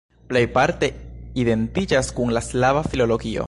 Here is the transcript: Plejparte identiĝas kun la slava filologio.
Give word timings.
Plejparte 0.31 0.87
identiĝas 1.43 2.11
kun 2.21 2.35
la 2.39 2.45
slava 2.51 2.83
filologio. 2.91 3.39